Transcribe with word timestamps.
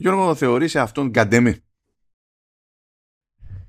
Γιώργο, 0.00 0.34
θεωρήσει 0.34 0.78
αυτόν 0.78 1.08
γκαντέμι; 1.08 1.56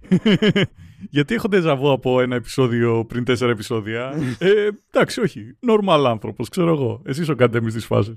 Γιατί 1.16 1.34
έχω 1.34 1.48
τεζαβού 1.48 1.92
από 1.92 2.22
ένα 2.22 2.36
επεισόδιο 2.36 3.06
πριν 3.06 3.24
τέσσερα 3.24 3.52
επεισόδια. 3.52 4.14
ε, 4.40 4.70
εντάξει, 4.92 5.22
όχι. 5.22 5.58
Νορμάλ 5.60 6.06
άνθρωπος, 6.06 6.50
ξέρω 6.50 6.72
εγώ. 6.72 7.02
Εσύ 7.06 7.32
ο 7.32 7.34
γκαντέμι 7.34 7.72
τη 7.72 7.80
φάση. 7.80 8.14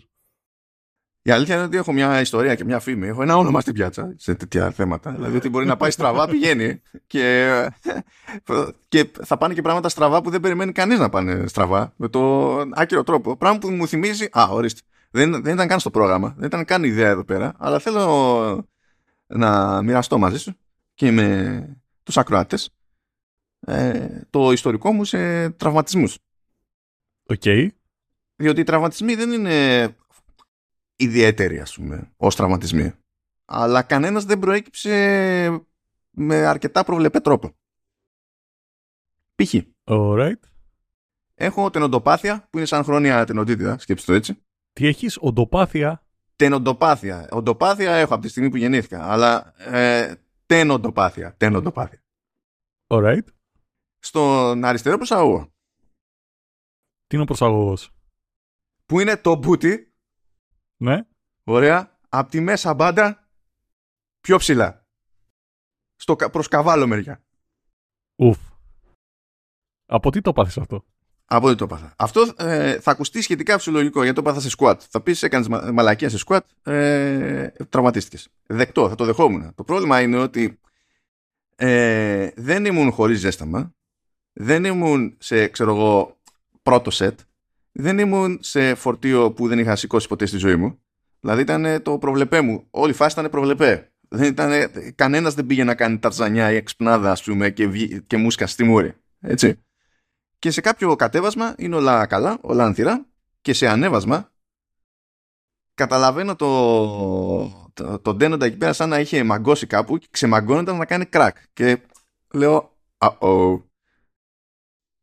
Η 1.23 1.31
αλήθεια 1.31 1.55
είναι 1.55 1.65
ότι 1.65 1.77
έχω 1.77 1.93
μια 1.93 2.21
ιστορία 2.21 2.55
και 2.55 2.65
μια 2.65 2.81
φήμη. 2.81 3.07
Έχω 3.07 3.23
ένα 3.23 3.37
όνομα 3.37 3.61
στην 3.61 3.75
πιάτσα 3.75 4.15
σε 4.17 4.35
τέτοια 4.35 4.71
θέματα. 4.71 5.11
δηλαδή 5.11 5.37
ότι 5.37 5.49
μπορεί 5.49 5.67
να 5.67 5.77
πάει 5.77 5.91
στραβά, 5.91 6.29
πηγαίνει. 6.31 6.83
Και, 7.07 7.49
και 8.89 9.11
θα 9.23 9.37
πάνε 9.37 9.55
και 9.55 9.63
πράγματα 9.63 9.89
στραβά 9.89 10.23
που 10.23 10.31
δεν 10.31 10.41
περιμένει 10.41 10.73
κανείς 10.73 10.99
να 10.99 11.09
πάνε 11.09 11.47
στραβά. 11.47 11.93
Με 11.97 12.09
το 12.09 12.55
άκυρο 12.73 13.03
τρόπο. 13.03 13.37
Πράγμα 13.37 13.59
που 13.59 13.71
μου 13.71 13.87
θυμίζει. 13.87 14.29
Α, 14.39 14.49
ορίστε. 14.51 14.81
Δεν, 15.15 15.43
δεν 15.43 15.55
ήταν 15.55 15.69
καν 15.69 15.81
στο 15.81 15.91
πρόγραμμα. 15.91 16.35
Δεν 16.37 16.47
ήταν 16.47 16.65
καν 16.65 16.85
ιδέα 16.85 17.09
εδώ 17.09 17.25
πέρα. 17.25 17.55
Αλλά 17.59 17.79
θέλω 17.79 18.69
να 19.27 19.83
μοιραστώ 19.83 20.19
μαζί 20.19 20.39
σου 20.39 20.57
και 20.95 21.11
με 21.11 21.77
τους 22.03 22.17
ακροάτες 22.17 22.71
ε, 23.61 24.21
το 24.31 24.53
ιστορικό 24.53 24.93
μου 24.93 25.05
σε 25.05 25.51
τραυματισμούς. 25.51 26.19
OK. 27.27 27.41
Okay. 27.45 27.69
Διότι 28.37 28.61
οι 28.61 28.65
τραυματισμοί 28.65 29.15
δεν 29.15 29.33
είναι 29.33 29.89
ιδιαίτεροι, 30.97 31.61
ας 31.61 31.75
πούμε, 31.75 32.13
ως 32.17 32.37
τραυματισμοί. 32.37 32.93
Αλλά 33.45 33.83
κανένας 33.83 34.25
δεν 34.25 34.39
προέκυψε 34.39 35.67
με 36.11 36.47
αρκετά 36.47 36.85
προβλεπτό 36.85 37.21
τρόπο. 37.21 37.57
Π.χ. 39.35 39.55
Alright. 39.85 40.41
Έχω 41.35 41.71
τενοντοπάθεια 41.71 42.49
που 42.51 42.59
είναι 42.59 42.67
σαν 42.67 42.85
χρόνια 42.85 43.25
τενοντίτιδα, 43.25 43.79
σκέψτε 43.79 44.13
το 44.13 44.19
έτσι. 44.19 44.44
Τι 44.75 44.87
έχεις, 44.87 45.19
οντοπάθεια; 45.21 46.07
Τενοντοπάθεια. 46.37 47.29
Οντοπάθεια 47.31 47.95
έχω 47.95 48.15
από 48.15 48.23
τη 48.23 48.29
στιγμή 48.29 48.51
που 48.51 48.57
γεννήθηκα, 48.57 49.13
αλλά 49.13 49.55
ε, 49.59 50.15
τενοντοπάθεια. 50.47 51.37
Τενοντοπάθεια. 51.37 52.03
Alright. 52.87 53.25
Στον 53.99 54.65
αριστερό 54.65 54.97
προσαγωγό. 54.97 55.53
Τι 57.07 57.15
είναι 57.15 57.23
ο 57.23 57.27
προσαγωγός; 57.27 57.91
Που 58.87 59.01
είναι 59.01 59.17
το 59.17 59.37
μπούτι 59.37 59.95
ναι. 60.77 61.07
Ωραία. 61.45 61.99
Απ' 62.09 62.31
τη 62.31 62.41
μέσα 62.41 62.75
μπάντα 62.75 63.29
πιο 64.21 64.37
ψηλά. 64.37 64.87
Στο, 65.97 66.17
προς 66.17 66.49
καβάλο 66.49 66.87
μεριά. 66.87 67.25
Ουφ. 68.17 68.39
Από 69.87 70.11
τι 70.11 70.21
το 70.21 70.33
πάθεις 70.33 70.59
αυτό; 70.59 70.85
Από 71.27 71.49
τι 71.49 71.55
το 71.55 71.67
πάθα. 71.67 71.95
Αυτό 71.97 72.33
ε, 72.37 72.81
θα 72.81 72.91
ακουστεί 72.91 73.23
σχετικά 73.23 73.57
φυσιολογικό 73.57 74.03
γιατί 74.03 74.17
το 74.17 74.23
πάθα 74.23 74.41
σε 74.41 74.55
squat. 74.59 74.77
Θα 74.91 75.01
πεις 75.01 75.23
έκανες 75.23 75.49
μα, 75.49 75.71
μαλακία 75.73 76.09
σε 76.09 76.19
squat, 76.27 76.73
ε, 76.73 77.49
τραυματίστηκες. 77.69 78.29
Δεκτό, 78.47 78.89
θα 78.89 78.95
το 78.95 79.05
δεχόμουν. 79.05 79.55
Το 79.55 79.65
πρόβλημα 79.65 80.01
είναι 80.01 80.17
ότι 80.17 80.61
ε, 81.57 82.29
δεν 82.37 82.65
ήμουν 82.65 82.91
χωρίς 82.91 83.19
ζέσταμα. 83.19 83.75
Δεν 84.33 84.65
ήμουν 84.65 85.17
σε, 85.19 85.47
ξέρω 85.47 85.75
εγώ, 85.75 86.19
πρώτο 86.63 86.91
σετ 86.91 87.19
δεν 87.77 87.99
ήμουν 87.99 88.39
σε 88.43 88.75
φορτίο 88.75 89.33
που 89.33 89.49
δεν 89.49 89.59
είχα 89.59 89.77
σηκώσει 89.77 90.09
ποτέ 90.09 90.27
στη 90.27 90.37
ζωή 90.37 90.57
μου. 90.57 90.79
Δηλαδή 91.21 91.43
ήταν 91.43 91.83
το 91.83 91.99
προβλεπέ 91.99 92.41
μου. 92.41 92.67
Όλη 92.71 92.91
η 92.91 92.95
φάση 92.95 93.19
ήταν 93.19 93.31
προβλεπέ. 93.31 93.93
Δεν 94.09 94.29
ήταν, 94.29 94.53
κανένας 94.95 95.35
δεν 95.35 95.47
πήγε 95.47 95.65
να 95.65 95.75
κάνει 95.75 95.99
ταρζανιά 95.99 96.53
ή 96.53 96.57
εξπνάδα 96.57 97.11
ας 97.11 97.23
πούμε 97.23 97.51
και, 97.51 97.67
και 98.07 98.17
μουσκα 98.17 98.47
στη 98.47 98.65
μούρη. 98.65 98.95
Έτσι. 99.21 99.59
Και 100.45 100.51
σε 100.51 100.61
κάποιο 100.61 100.97
κατέβασμα 100.97 101.55
είναι 101.59 101.77
όλα 101.77 102.07
καλά, 102.07 102.39
όλα 102.41 102.65
ανθυρά 102.65 103.07
και 103.41 103.53
σε 103.53 103.69
ανέβασμα 103.69 104.33
καταλαβαίνω 105.75 106.37
το, 106.37 107.71
το, 107.73 107.99
το 107.99 108.15
ντένοντα 108.15 108.47
εκεί 108.47 108.57
πέρα 108.57 108.73
σαν 108.73 108.89
να 108.89 109.01
είχε 109.01 109.23
μαγκώσει 109.23 109.67
κάπου 109.67 109.99
και 109.99 110.07
ξεμαγκώνονταν 110.11 110.77
να 110.77 110.85
κάνει 110.85 111.07
κρακ. 111.07 111.37
Και 111.53 111.81
λέω, 112.33 112.77
oh 112.99 113.63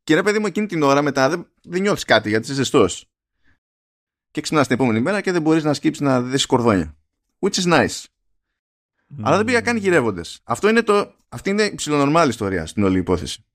και 0.03 0.15
ρε 0.15 0.23
παιδί 0.23 0.39
μου 0.39 0.45
εκείνη 0.45 0.67
την 0.67 0.83
ώρα 0.83 1.01
μετά 1.01 1.29
δεν, 1.29 1.51
δεν 1.63 1.81
νιώθεις 1.81 2.05
κάτι 2.05 2.29
γιατί 2.29 2.45
είσαι 2.45 2.53
ζεστός. 2.53 3.09
Και 4.31 4.41
ξυπνάς 4.41 4.67
την 4.67 4.75
επόμενη 4.75 4.99
μέρα 4.99 5.21
και 5.21 5.31
δεν 5.31 5.41
μπορείς 5.41 5.63
να 5.63 5.73
σκύψεις 5.73 6.05
να 6.05 6.21
δεις 6.21 6.45
κορδόνια. 6.45 6.97
Which 7.39 7.53
is 7.53 7.73
nice. 7.73 8.03
Αλλά 9.21 9.37
δεν 9.37 9.45
πήγα 9.45 9.61
καν 9.61 9.77
γυρεύοντε. 9.77 10.21
Αυτό 10.43 10.69
είναι 10.69 10.81
το, 10.81 11.15
αυτή 11.29 11.49
είναι 11.49 11.63
η 11.63 11.75
ψηλονορμάλη 11.75 12.29
ιστορία 12.29 12.65
στην 12.65 12.83
όλη 12.83 12.97
υπόθεση. 12.97 13.45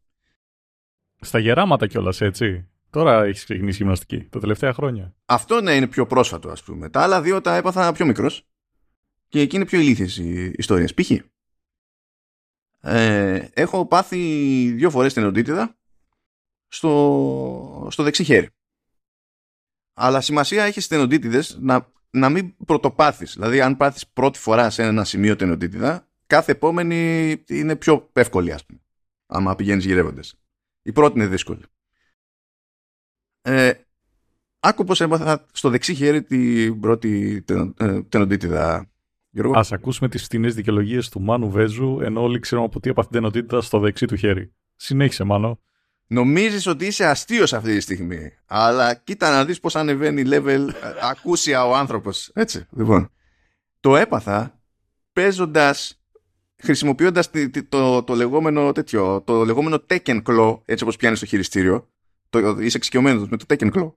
Στα 1.27 1.39
γεράματα 1.39 1.87
κιόλας, 1.87 2.21
έτσι. 2.21 2.69
Τώρα 2.91 3.25
έχεις 3.25 3.45
ξεκινήσει 3.45 3.77
γυμναστική, 3.77 4.25
τα 4.31 4.41
τελευταία 4.41 4.73
χρόνια. 4.73 5.15
Αυτό 5.25 5.61
ναι, 5.61 5.75
είναι 5.75 5.87
πιο 5.87 6.07
πρόσφατο, 6.07 6.49
ας 6.49 6.63
πούμε. 6.63 6.89
Τα 6.89 7.01
άλλα 7.01 7.23
δύο 7.23 7.41
τα 7.41 7.57
έπαθα 7.57 7.93
πιο 7.93 8.07
μικρός. 8.07 8.49
Και 9.29 9.41
εκεί 9.41 9.57
είναι 9.57 9.65
πιο 9.65 9.81
ηλίθιες 9.81 10.17
οι 10.17 10.53
ιστορίες. 10.57 10.95
Π.χ. 10.95 11.11
Ε, 12.81 13.49
έχω 13.53 13.87
πάθει 13.87 14.19
δύο 14.71 14.91
φορές 14.91 15.13
την 15.13 15.25
οντίτιδα 15.25 15.77
στο, 16.69 17.89
στο 17.91 18.03
δεξί 18.03 18.25
χέρι. 18.25 18.49
Αλλά 19.95 20.21
σημασία 20.21 20.65
έχεις 20.65 20.85
στι 20.85 20.95
τενοντίτιδε 20.95 21.43
να, 21.59 21.93
να 22.11 22.29
μην 22.29 22.57
πρωτοπάθεις. 22.67 23.33
Δηλαδή, 23.33 23.61
αν 23.61 23.77
πάθεις 23.77 24.07
πρώτη 24.07 24.39
φορά 24.39 24.71
σε 24.71 24.83
ένα 24.83 25.05
σημείο 25.05 25.37
τενοντίτιδα, 25.37 26.09
κάθε 26.27 26.53
επόμενη 26.53 27.33
είναι 27.49 27.77
πιο 27.77 28.11
εύκολη, 28.13 28.53
ας 28.53 28.67
πούμε. 28.67 28.81
Άμα 29.27 29.55
πηγαίνεις 29.55 29.85
γυρεύοντας. 29.85 30.35
Η 30.87 30.93
πρώτη 30.93 31.19
είναι 31.19 31.29
δύσκολη. 31.29 31.63
Ε, 33.43 33.73
άκου 34.61 34.85
πως 34.85 35.01
έμαθα 35.01 35.47
στο 35.53 35.71
δεξί 35.71 35.95
χέρι 35.95 36.23
την 36.23 36.81
πρώτη 36.81 37.45
ε, 37.77 38.03
τενοντίτιδα. 38.03 38.91
Α 39.55 39.61
ακούσουμε 39.71 40.09
τις 40.09 40.23
φθηνέ 40.23 40.49
δικαιολογίες 40.49 41.09
του 41.09 41.21
Μάνου 41.21 41.51
Βέζου, 41.51 42.01
ενώ 42.01 42.23
όλοι 42.23 42.39
ξέρουμε 42.39 42.67
από 42.67 42.81
τι 42.81 42.91
έπαθε 42.91 43.09
την 43.09 43.19
τενοντίτιδα 43.19 43.61
στο 43.61 43.79
δεξί 43.79 44.07
του 44.07 44.17
χέρι. 44.17 44.53
Συνέχισε, 44.77 45.25
Μάνο. 45.25 45.61
Νομίζεις 46.07 46.67
ότι 46.67 46.87
είσαι 46.87 47.07
αστείος 47.07 47.53
αυτή 47.53 47.75
τη 47.75 47.81
στιγμή. 47.81 48.33
Αλλά 48.47 48.95
κοίτα 48.95 49.31
να 49.31 49.45
δεις 49.45 49.61
πώς 49.61 49.77
ανεβαίνει 49.77 50.23
level 50.27 50.69
ε, 50.69 50.73
ακούσια 51.03 51.67
ο 51.67 51.75
άνθρωπος. 51.75 52.31
Έτσι, 52.35 52.67
λοιπόν. 52.71 53.11
Το 53.81 53.97
έπαθα 53.97 54.61
παίζοντας, 55.13 56.01
χρησιμοποιώντας 56.63 57.31
το, 57.69 58.03
το, 58.03 58.15
λεγόμενο 58.15 58.73
τέτοιο, 58.73 59.23
το 59.23 59.45
λεγόμενο 59.45 59.85
Tekken 59.89 60.23
Claw, 60.23 60.61
έτσι 60.65 60.85
όπως 60.85 60.97
πιάνεις 60.97 61.19
στο 61.19 61.27
χειριστήριο. 61.27 61.89
Το, 62.31 62.39
είσαι 62.61 62.77
εξοικειωμένος 62.77 63.29
με 63.29 63.37
το 63.37 63.45
Tekken 63.49 63.73
Claw. 63.73 63.93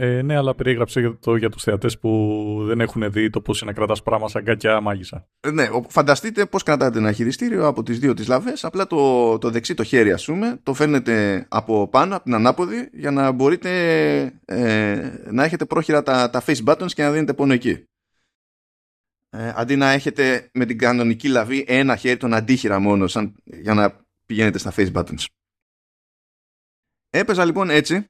Ε, 0.00 0.22
ναι, 0.22 0.36
αλλά 0.36 0.54
περίγραψε 0.54 1.16
το 1.20 1.36
για 1.36 1.50
τους 1.50 1.62
θεατές 1.62 1.98
που 1.98 2.62
δεν 2.66 2.80
έχουν 2.80 3.12
δει 3.12 3.30
το 3.30 3.40
πώς 3.40 3.60
είναι 3.60 3.70
να 3.70 3.76
κρατάς 3.76 4.02
πράγμα 4.02 4.28
σαν 4.28 4.44
κακιά 4.44 4.80
μάγισσα. 4.80 5.28
Ε, 5.40 5.50
ναι, 5.50 5.68
φανταστείτε 5.88 6.46
πώς 6.46 6.62
κρατάτε 6.62 6.98
ένα 6.98 7.12
χειριστήριο 7.12 7.66
από 7.66 7.82
τις 7.82 7.98
δύο 7.98 8.14
τις 8.14 8.28
λαβές, 8.28 8.64
απλά 8.64 8.86
το, 8.86 9.38
το 9.38 9.50
δεξί 9.50 9.74
το 9.74 9.84
χέρι 9.84 10.12
ας 10.12 10.24
πούμε, 10.24 10.60
το 10.62 10.74
φέρνετε 10.74 11.46
από 11.48 11.88
πάνω, 11.88 12.14
από 12.14 12.24
την 12.24 12.34
ανάποδη, 12.34 12.88
για 12.92 13.10
να 13.10 13.32
μπορείτε 13.32 13.70
ε, 14.44 15.10
να 15.30 15.44
έχετε 15.44 15.64
πρόχειρα 15.64 16.02
τα, 16.02 16.30
τα 16.30 16.42
face 16.46 16.64
buttons 16.64 16.92
και 16.92 17.02
να 17.02 17.10
δίνετε 17.10 17.34
πόνο 17.34 17.52
εκεί. 17.52 17.84
Ε, 19.30 19.52
αντί 19.54 19.76
να 19.76 19.90
έχετε 19.90 20.50
με 20.52 20.64
την 20.64 20.78
κανονική 20.78 21.28
λαβή 21.28 21.64
ένα 21.68 21.96
χέρι 21.96 22.16
τον 22.16 22.34
αντίχειρα 22.34 22.78
μόνο 22.78 23.06
σαν, 23.06 23.34
για 23.44 23.74
να 23.74 24.06
πηγαίνετε 24.26 24.58
στα 24.58 24.72
face 24.76 24.92
buttons. 24.92 25.24
Έπαιζα 27.10 27.44
λοιπόν 27.44 27.70
έτσι 27.70 28.08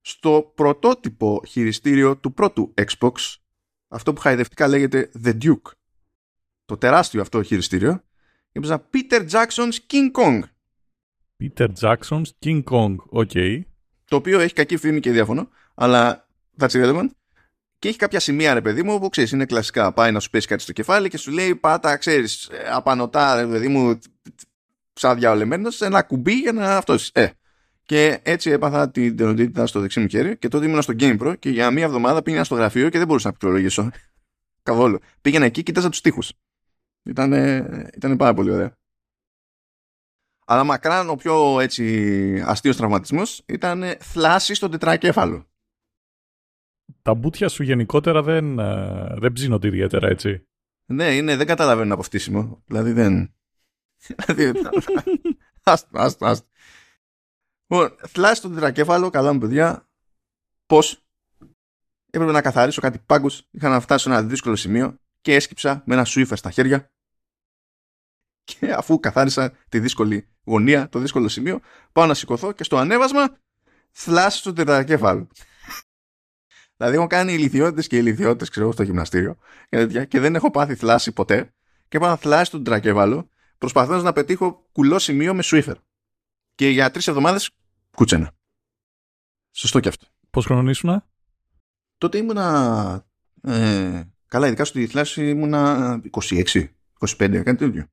στο 0.00 0.52
πρωτότυπο 0.54 1.42
χειριστήριο 1.46 2.16
του 2.16 2.32
πρώτου 2.32 2.74
Xbox, 2.76 3.12
αυτό 3.88 4.12
που 4.12 4.20
χαϊδευτικά 4.20 4.68
λέγεται 4.68 5.10
The 5.24 5.42
Duke. 5.42 5.72
Το 6.64 6.76
τεράστιο 6.76 7.20
αυτό 7.20 7.42
χειριστήριο, 7.42 8.04
έπαιζα 8.52 8.88
Peter 8.92 9.28
Jackson's 9.28 9.76
King 9.90 10.10
Kong. 10.12 10.40
Peter 11.38 11.68
Jackson's 11.80 12.30
King 12.38 12.64
Kong, 12.64 12.96
OK. 12.96 13.30
Okay. 13.34 13.60
Το 14.04 14.16
οποίο 14.16 14.40
έχει 14.40 14.54
κακή 14.54 14.76
φήμη 14.76 15.00
και 15.00 15.10
διαφωνώ, 15.10 15.48
αλλά 15.74 16.28
that's 16.58 16.70
irrelevant. 16.70 17.08
Και 17.84 17.90
έχει 17.90 17.98
κάποια 17.98 18.20
σημεία, 18.20 18.54
ρε 18.54 18.60
παιδί 18.60 18.82
μου, 18.82 18.98
που 18.98 19.08
ξέρεις, 19.08 19.30
είναι 19.30 19.44
κλασικά. 19.44 19.92
Πάει 19.92 20.12
να 20.12 20.20
σου 20.20 20.30
πέσει 20.30 20.46
κάτι 20.46 20.62
στο 20.62 20.72
κεφάλι 20.72 21.08
και 21.08 21.16
σου 21.16 21.30
λέει, 21.30 21.54
πάτα, 21.54 21.96
ξέρεις, 21.96 22.50
απανωτά, 22.72 23.34
ρε 23.34 23.46
παιδί 23.46 23.68
μου, 23.68 23.98
σαν 24.92 25.18
διαολεμένος, 25.18 25.80
ένα 25.80 26.02
κουμπί 26.02 26.32
για 26.32 26.52
να 26.52 26.76
αυτό. 26.76 26.96
Ε, 27.12 27.28
και 27.82 28.20
έτσι 28.22 28.50
έπαθα 28.50 28.90
την 28.90 29.16
τενοντίτιδα 29.16 29.66
στο 29.66 29.80
δεξί 29.80 30.00
μου 30.00 30.08
χέρι 30.08 30.38
και 30.38 30.48
τότε 30.48 30.66
ήμουν 30.66 30.82
στο 30.82 30.94
GamePro 30.98 31.34
και 31.38 31.50
για 31.50 31.70
μία 31.70 31.84
εβδομάδα 31.84 32.22
πήγαινα 32.22 32.44
στο 32.44 32.54
γραφείο 32.54 32.88
και 32.88 32.98
δεν 32.98 33.06
μπορούσα 33.06 33.26
να 33.26 33.32
πληκτρολογήσω. 33.32 33.90
Καθόλου. 34.62 34.98
Πήγαινα 35.20 35.44
εκεί, 35.44 35.62
κοίταζα 35.62 35.88
τους 35.88 36.00
τοίχους. 36.00 36.22
Ήταν, 37.02 37.32
ήταν 37.96 38.16
πάρα 38.16 38.34
πολύ 38.34 38.50
ωραία. 38.50 38.76
Αλλά 40.46 40.64
μακράν 40.64 41.10
ο 41.10 41.14
πιο 41.14 41.60
έτσι 41.60 42.42
αστείος 42.46 42.76
τραυματισμός 42.76 43.42
ήταν 43.46 43.84
θλάση 44.00 44.54
στο 44.54 44.68
τετρακέφαλο. 44.68 45.46
Τα 47.02 47.14
μπούτια 47.14 47.48
σου 47.48 47.62
γενικότερα 47.62 48.22
δεν, 48.22 48.58
ε, 48.58 49.14
δεν 49.18 49.32
ψήνονται 49.32 49.66
ιδιαίτερα 49.66 50.08
έτσι. 50.08 50.46
Ναι, 50.86 51.14
είναι, 51.14 51.36
δεν 51.36 51.46
καταλαβαίνουν 51.46 51.92
από 51.92 52.02
φτύσιμο. 52.02 52.62
Δηλαδή 52.66 52.92
δεν... 52.92 53.34
Δηλαδή, 54.26 54.60
άστο, 55.62 55.88
άστο, 55.92 56.26
άστο. 56.26 56.46
Λοιπόν, 57.66 57.96
θλάσει 58.08 58.42
τον 58.42 58.54
τετρακέφαλο, 58.54 59.10
καλά 59.10 59.32
μου 59.32 59.38
παιδιά, 59.38 59.88
πώς 60.66 61.04
έπρεπε 62.10 62.32
να 62.32 62.42
καθαρίσω 62.42 62.80
κάτι 62.80 62.98
πάγκους. 62.98 63.42
Είχα 63.50 63.68
να 63.68 63.80
φτάσω 63.80 64.08
σε 64.08 64.14
ένα 64.14 64.22
δύσκολο 64.22 64.56
σημείο 64.56 64.98
και 65.20 65.34
έσκυψα 65.34 65.82
με 65.86 65.94
ένα 65.94 66.06
Swiffer 66.06 66.36
στα 66.36 66.50
χέρια 66.50 66.92
και 68.44 68.72
αφού 68.72 69.00
καθάρισα 69.00 69.52
τη 69.68 69.80
δύσκολη 69.80 70.28
γωνία, 70.44 70.88
το 70.88 70.98
δύσκολο 70.98 71.28
σημείο, 71.28 71.60
πάω 71.92 72.06
να 72.06 72.14
σηκωθώ 72.14 72.52
και 72.52 72.64
στο 72.64 72.76
ανέβασμα 72.76 73.36
θλάσει 73.90 74.38
στο 74.38 74.52
τετρακέφαλο. 74.52 75.28
Δηλαδή 76.76 76.96
έχω 76.96 77.06
κάνει 77.06 77.32
ηλικιότητες 77.32 77.86
και 77.86 77.96
ηλικιότητες, 77.96 78.48
ξέρω 78.48 78.72
στο 78.72 78.82
γυμναστήριο 78.82 79.36
και 80.08 80.20
δεν 80.20 80.34
έχω 80.34 80.50
πάθει 80.50 80.74
θλάση 80.74 81.12
ποτέ 81.12 81.54
και 81.88 81.98
πάω 81.98 82.08
να 82.08 82.16
θλάσει 82.16 82.50
το 82.50 82.56
τετρακέφαλο 82.56 83.28
προσπαθώντας 83.58 84.02
να 84.02 84.12
πετύχω 84.12 84.68
κουλό 84.72 84.98
σημείο 84.98 85.34
με 85.34 85.42
Swiffer. 85.44 85.74
Και 86.54 86.68
για 86.68 86.90
τρεις 86.90 87.06
εβδομάδες 87.08 87.50
κούτσενα. 87.96 88.32
Σωστό 89.50 89.80
και 89.80 89.88
αυτό. 89.88 90.06
Πώς 90.30 90.44
χρονίσουνα; 90.44 91.06
Τότε 91.98 92.18
ήμουνα. 92.18 93.06
Ε, 93.42 94.02
καλά, 94.26 94.46
ειδικά 94.46 94.64
στη 94.64 94.86
θλάση 94.86 95.28
ήμουνα 95.28 96.00
26, 96.10 96.68
25, 96.98 97.42
κάτι 97.42 97.54
τέτοιο. 97.54 97.86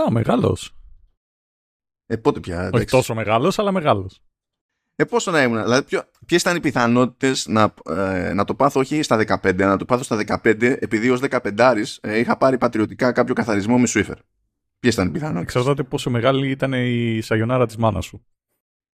Α, 0.00 0.10
μεγάλος. 0.10 0.76
Ε, 2.06 2.16
πότε 2.16 2.40
πια. 2.40 2.70
Όχι 2.72 2.84
τόσο 2.84 3.14
μεγάλος, 3.14 3.58
αλλά 3.58 3.72
μεγάλος. 3.72 4.23
Ε, 4.96 5.04
πόσο 5.04 5.30
να 5.30 5.42
ήμουν. 5.42 5.62
Δηλαδή, 5.62 6.00
ποιες 6.26 6.40
ήταν 6.40 6.56
οι 6.56 6.60
πιθανότητες 6.60 7.46
να, 7.46 7.74
ε, 7.88 8.32
να 8.32 8.44
το 8.44 8.54
πάθω 8.54 8.80
όχι 8.80 9.02
στα 9.02 9.16
15, 9.16 9.54
να 9.56 9.76
το 9.76 9.84
πάθω 9.84 10.02
στα 10.02 10.16
15, 10.16 10.76
επειδή 10.80 11.10
ως 11.10 11.20
15 11.20 11.98
ε, 12.00 12.18
είχα 12.18 12.36
πάρει 12.36 12.58
πατριωτικά 12.58 13.12
κάποιο 13.12 13.34
καθαρισμό 13.34 13.78
με 13.78 13.86
Swiffer. 13.88 14.16
Ποιες 14.78 14.94
ήταν 14.94 15.08
οι 15.08 15.10
πιθανότητες; 15.10 15.54
Εξαρτάται 15.54 15.82
πόσο 15.88 16.10
μεγάλη 16.10 16.50
ήταν 16.50 16.72
η 16.72 17.20
σαγιονάρα 17.20 17.66
της 17.66 17.76
μάνας 17.76 18.04
σου. 18.04 18.26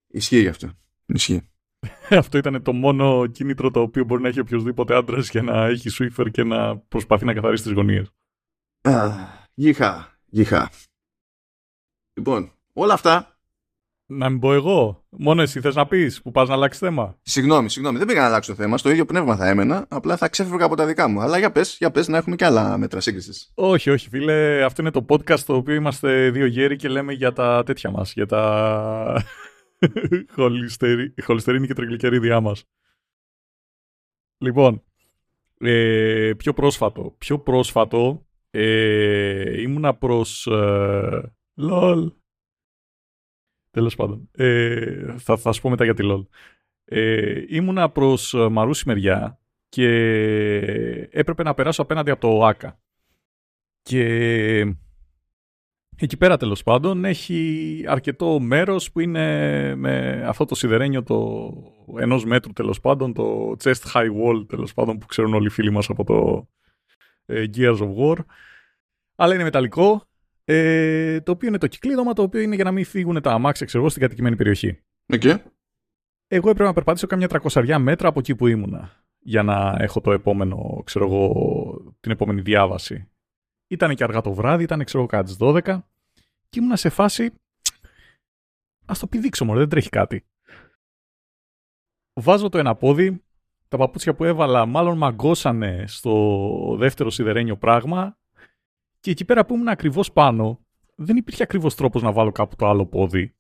Ισχύει 0.06 0.49
αυτό. 0.49 0.70
Ισχύει. 1.06 1.50
αυτό 2.11 2.38
ήταν 2.38 2.62
το 2.62 2.73
μόνο 2.73 3.26
κίνητρο 3.26 3.70
το 3.70 3.81
οποίο 3.81 4.05
μπορεί 4.05 4.23
να 4.23 4.29
έχει 4.29 4.41
οποιοδήποτε 4.41 4.97
άντρας 4.97 5.31
για 5.31 5.43
να 5.43 5.64
έχει 5.64 5.88
Swiffer 5.99 6.31
και 6.31 6.44
να 6.44 6.79
προσπαθεί 6.79 7.25
να 7.25 7.35
καθαρίσει 7.35 7.62
τις 7.62 7.73
γωνίες. 7.73 8.11
Γεια, 9.55 10.19
γεια. 10.26 10.70
Λοιπόν, 12.14 12.52
όλα 12.73 12.94
αυτά. 12.94 13.29
Να 14.12 14.28
μην 14.28 14.38
πω 14.38 14.52
εγώ. 14.52 15.04
Μόνο 15.08 15.42
εσύ 15.42 15.60
θες 15.60 15.74
να 15.74 15.86
πεις 15.86 16.22
που 16.22 16.30
πας 16.30 16.48
να 16.48 16.54
αλλάξεις 16.54 16.80
θέμα. 16.80 17.18
Συγγνώμη, 17.22 17.70
συγγνώμη. 17.70 17.98
Δεν 17.98 18.06
πήγα 18.06 18.20
να 18.20 18.26
αλλάξω 18.26 18.54
θέμα. 18.54 18.78
Στο 18.78 18.90
ίδιο 18.90 19.04
πνεύμα 19.04 19.36
θα 19.36 19.48
έμενα. 19.48 19.86
Απλά 19.88 20.16
θα 20.16 20.28
ξέφευγα 20.28 20.64
από 20.64 20.76
τα 20.76 20.86
δικά 20.86 21.08
μου. 21.08 21.20
Αλλά 21.20 21.38
για 21.38 21.52
πες, 21.52 21.76
για 21.78 21.90
πες 21.90 22.08
να 22.08 22.16
έχουμε 22.16 22.36
και 22.36 22.44
άλλα 22.44 22.78
μέτρα 22.78 23.00
σύγκρισης. 23.00 23.52
Όχι, 23.54 23.90
όχι, 23.90 24.08
φίλε. 24.08 24.64
Αυτό 24.64 24.82
είναι 24.82 24.90
το 24.90 25.04
podcast 25.08 25.38
το 25.38 25.54
οποίο 25.54 25.74
είμαστε 25.74 26.30
δύο 26.30 26.46
γέροι 26.46 26.76
και 26.76 26.88
λέμε 26.88 27.12
για 27.12 27.32
τα 27.32 27.62
τέτοια 27.62 27.90
μας. 27.90 28.12
Για 28.12 28.26
τα. 28.26 29.24
χολυστερίνη 31.24 31.66
και 31.66 31.74
τριγλικερίδια 31.74 32.40
μας. 32.40 32.64
Λοιπόν, 34.38 34.82
ε, 35.60 36.32
πιο 36.36 36.52
πρόσφατο. 36.52 37.14
Πιο 37.18 37.38
πρόσφατο 37.38 38.26
ε, 38.50 39.60
ήμουνα 39.60 39.94
προς... 39.94 40.46
Ε, 40.46 41.34
LOL. 41.60 42.19
Τέλος 43.80 43.94
πάντων. 43.94 44.28
Ε, 44.36 45.14
θα, 45.18 45.36
θα 45.36 45.52
σου 45.52 45.60
πω 45.60 45.70
μετά 45.70 45.84
για 45.84 45.94
τη 45.94 46.02
LOL. 46.06 46.22
Ε, 46.84 47.44
ήμουνα 47.48 47.90
προς 47.90 48.34
ε, 48.34 48.48
Μαρούση 48.48 48.82
μεριά 48.86 49.40
και 49.68 49.88
έπρεπε 51.10 51.42
να 51.42 51.54
περάσω 51.54 51.82
απέναντι 51.82 52.10
από 52.10 52.20
το 52.20 52.44
ΆΚΑ. 52.44 52.80
Και 53.82 54.04
εκεί 55.96 56.16
πέρα 56.16 56.36
τέλος 56.36 56.62
πάντων 56.62 57.04
έχει 57.04 57.84
αρκετό 57.86 58.40
μέρος 58.40 58.92
που 58.92 59.00
είναι 59.00 59.74
με 59.74 60.22
αυτό 60.26 60.44
το 60.44 60.54
σιδερένιο 60.54 61.02
το 61.02 61.50
ενός 61.98 62.24
μέτρου 62.24 62.52
τέλος 62.52 62.80
πάντων, 62.80 63.12
το 63.12 63.56
chest 63.62 63.92
high 63.92 64.10
wall 64.24 64.46
τέλος 64.48 64.74
πάντων 64.74 64.98
που 64.98 65.06
ξέρουν 65.06 65.34
όλοι 65.34 65.46
οι 65.46 65.50
φίλοι 65.50 65.70
μας 65.70 65.90
από 65.90 66.04
το 66.04 66.48
ε, 67.26 67.44
Gears 67.56 67.78
of 67.78 67.94
War. 67.96 68.16
Αλλά 69.14 69.34
είναι 69.34 69.42
μεταλλικό, 69.42 70.08
ε, 70.52 71.20
το 71.20 71.32
οποίο 71.32 71.49
είναι 71.49 71.58
το 71.58 71.67
κυκλίδωμα, 71.67 72.12
το 72.12 72.23
οποίο 72.23 72.41
είναι 72.41 72.55
για 72.55 72.64
να 72.64 72.73
μην 72.73 72.85
φύγουν 72.85 73.23
τα 73.23 73.32
αμάξια, 73.32 73.67
ξέρω 73.67 73.88
στην 73.88 74.02
κατοικημένη 74.02 74.37
περιοχή. 74.37 74.81
Okay. 75.12 75.37
Εγώ 76.26 76.50
έπρεπε 76.50 76.69
να 76.69 76.73
περπατήσω 76.73 77.06
κάμια 77.06 77.29
300 77.31 77.76
μέτρα 77.81 78.08
από 78.08 78.19
εκεί 78.19 78.35
που 78.35 78.47
ήμουνα 78.47 79.05
για 79.19 79.43
να 79.43 79.76
έχω 79.79 80.00
το 80.00 80.12
επόμενο, 80.12 80.82
ξέρω 80.85 81.05
εγώ, 81.05 81.94
την 82.00 82.11
επόμενη 82.11 82.41
διάβαση. 82.41 83.11
Ήταν 83.67 83.94
και 83.94 84.05
αργά 84.05 84.20
το 84.20 84.32
βράδυ, 84.32 84.62
ήταν 84.62 84.85
ξέρω 84.85 84.99
εγώ 84.99 85.08
κάτι 85.08 85.37
12 85.38 85.82
και 86.49 86.58
ήμουνα 86.58 86.76
σε 86.76 86.88
φάση 86.88 87.32
Α 88.87 88.94
το 89.00 89.06
πηδήξω 89.06 89.44
μόνο, 89.44 89.58
δεν 89.58 89.69
τρέχει 89.69 89.88
κάτι. 89.88 90.25
Βάζω 92.20 92.49
το 92.49 92.58
ένα 92.58 92.75
πόδι, 92.75 93.25
τα 93.69 93.76
παπούτσια 93.76 94.14
που 94.14 94.25
έβαλα 94.25 94.67
μάλλον 94.67 94.97
μαγκώσανε 94.97 95.85
στο 95.87 96.76
δεύτερο 96.79 97.11
σιδερένιο 97.11 97.56
πράγμα 97.56 98.19
και 99.00 99.11
εκεί 99.11 99.25
πέρα 99.25 99.47
που 99.47 99.55
ήμουν 99.55 99.69
ακριβώς 99.69 100.12
πάνω 100.12 100.61
δεν 100.94 101.17
υπήρχε 101.17 101.43
ακριβώς 101.43 101.75
τρόπος 101.75 102.02
να 102.02 102.12
βάλω 102.12 102.32
κάπου 102.32 102.56
το 102.56 102.67
άλλο 102.67 102.87
πόδι 102.87 103.35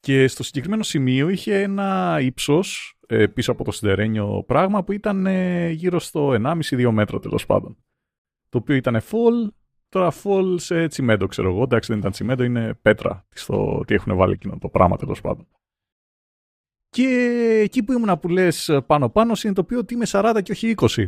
και 0.00 0.26
στο 0.26 0.42
συγκεκριμένο 0.42 0.82
σημείο 0.82 1.28
είχε 1.28 1.62
ένα 1.62 2.18
ύψος 2.20 2.98
ε, 3.06 3.26
πίσω 3.26 3.52
από 3.52 3.64
το 3.64 3.70
σιδερένιο 3.70 4.44
πράγμα 4.46 4.84
που 4.84 4.92
ήταν 4.92 5.26
ε, 5.26 5.68
γύρω 5.70 5.98
στο 5.98 6.28
1,5-2 6.30 6.90
μέτρα 6.90 7.18
τέλος 7.18 7.46
πάντων. 7.46 7.76
Το 8.48 8.58
οποίο 8.58 8.74
ήταν 8.74 9.00
full, 9.00 9.52
τώρα 9.88 10.12
full 10.22 10.54
σε 10.56 10.86
τσιμέντο 10.86 11.26
ξέρω 11.26 11.50
εγώ, 11.50 11.62
εντάξει 11.62 11.90
δεν 11.90 11.98
ήταν 11.98 12.10
τσιμέντο, 12.12 12.42
είναι 12.42 12.74
πέτρα 12.82 13.26
στο 13.30 13.82
τι 13.86 13.94
έχουν 13.94 14.16
βάλει 14.16 14.32
εκείνο 14.32 14.58
το 14.58 14.68
πράγμα 14.68 14.96
τέλος 14.96 15.20
πάντων. 15.20 15.46
Και 16.90 17.08
εκεί 17.64 17.82
που 17.82 17.92
ήμουν 17.92 18.18
που 18.18 18.28
λες 18.28 18.78
πάνω 18.86 19.08
πάνω 19.08 19.34
συνειδητοποιώ 19.34 19.78
ότι 19.78 19.94
είμαι 19.94 20.06
40 20.08 20.40
και 20.42 20.52
όχι 20.52 20.74
20. 20.76 21.06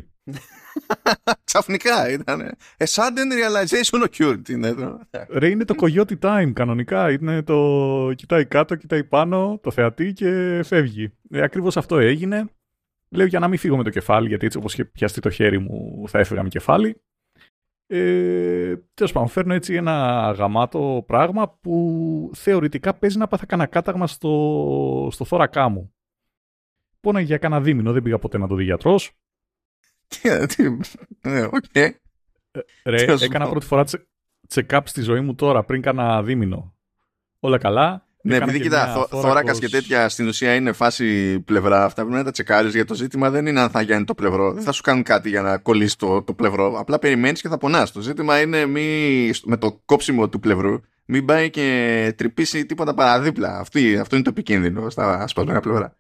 Ξαφνικά 1.44 2.10
ήταν. 2.10 2.56
A 2.78 2.84
sudden 2.84 3.30
realization 3.32 4.06
occurred. 4.08 4.48
Είναι 4.48 4.74
το. 4.74 5.00
Ρε, 5.28 5.48
είναι 5.48 5.64
το 5.64 5.74
coyote 5.80 6.18
time 6.20 6.52
κανονικά. 6.52 7.10
Είναι 7.10 7.42
το 7.42 8.12
κοιτάει 8.14 8.46
κάτω, 8.46 8.74
κοιτάει 8.74 9.04
πάνω, 9.04 9.58
το 9.62 9.70
θεατή 9.70 10.12
και 10.12 10.60
φεύγει. 10.64 11.12
Ε, 11.30 11.42
Ακριβώς 11.42 11.76
αυτό 11.76 11.98
έγινε. 11.98 12.44
Λέω 13.08 13.26
για 13.26 13.38
να 13.38 13.48
μην 13.48 13.58
φύγω 13.58 13.76
με 13.76 13.82
το 13.82 13.90
κεφάλι, 13.90 14.28
γιατί 14.28 14.46
έτσι 14.46 14.58
όπως 14.58 14.72
είχε 14.72 14.84
πιαστεί 14.84 15.20
το 15.20 15.30
χέρι 15.30 15.58
μου 15.58 16.04
θα 16.08 16.18
έφυγα 16.18 16.42
με 16.42 16.48
κεφάλι. 16.48 17.02
Ε, 17.92 18.76
Τέλος 18.94 19.12
πάντων, 19.12 19.28
φέρνω 19.28 19.54
έτσι 19.54 19.74
ένα 19.74 20.30
γαμάτο 20.38 21.04
πράγμα 21.06 21.48
που 21.48 22.30
θεωρητικά 22.34 22.94
παίζει 22.94 23.18
να 23.18 23.26
πάθα 23.26 23.46
κανένα 23.46 23.68
κάταγμα 23.68 24.06
στο, 24.06 25.08
στο 25.12 25.24
θώρακά 25.24 25.68
μου. 25.68 25.94
Πόναγα 27.00 27.20
για 27.20 27.38
κανένα 27.38 27.60
δίμηνο, 27.60 27.92
δεν 27.92 28.02
πήγα 28.02 28.18
ποτέ 28.18 28.38
να 28.38 28.46
το 28.46 28.54
δει 28.54 28.64
γιατρός. 28.64 29.12
Ναι, 31.22 31.44
οκ. 31.44 31.74
Ε, 31.74 31.92
ρε, 32.84 33.14
έκανα 33.20 33.48
πρώτη 33.48 33.66
φορά 33.66 33.84
check-up 34.48 34.80
στη 34.84 35.00
ζωή 35.00 35.20
μου 35.20 35.34
τώρα, 35.34 35.64
πριν 35.64 35.82
κάνα 35.82 36.22
δίμηνο. 36.22 36.74
Όλα 37.40 37.58
καλά. 37.58 38.06
Ναι, 38.22 38.36
επειδή 38.36 38.60
κοίτα, 38.60 39.06
θώρακας 39.10 39.58
και 39.58 39.68
τέτοια 39.68 40.08
στην 40.08 40.28
ουσία 40.28 40.54
είναι 40.54 40.72
φάση 40.72 41.40
πλευρά. 41.40 41.84
Αυτά 41.84 42.02
πρέπει 42.02 42.16
να 42.16 42.24
τα 42.24 42.30
τσεκάρεις 42.30 42.74
για 42.74 42.84
το 42.84 42.94
ζήτημα 42.94 43.30
δεν 43.30 43.46
είναι 43.46 43.60
αν 43.60 43.70
θα 43.70 43.80
γίνει 43.80 44.04
το 44.04 44.14
πλευρό. 44.14 44.52
Δεν 44.52 44.62
θα 44.62 44.72
σου 44.72 44.82
κάνουν 44.82 45.02
κάτι 45.02 45.28
για 45.28 45.42
να 45.42 45.58
κολλήσεις 45.58 45.96
το, 45.96 46.22
το 46.22 46.32
πλευρό. 46.32 46.78
Απλά 46.78 46.98
περιμένεις 46.98 47.40
και 47.40 47.48
θα 47.48 47.58
πονάς. 47.58 47.92
Το 47.92 48.00
ζήτημα 48.00 48.40
είναι 48.40 48.66
μη, 48.66 49.30
με 49.44 49.56
το 49.56 49.80
κόψιμο 49.84 50.28
του 50.28 50.40
πλευρού 50.40 50.80
μην 51.12 51.24
πάει 51.24 51.50
και 51.50 52.14
τρυπήσει 52.16 52.66
τίποτα 52.66 52.94
παραδίπλα. 52.94 53.58
Αυτή, 53.58 53.98
αυτό 53.98 54.14
είναι 54.14 54.24
το 54.24 54.30
επικίνδυνο 54.30 54.90
στα 54.90 55.26
σπασμένα 55.26 55.60
πλευρά. 55.60 55.96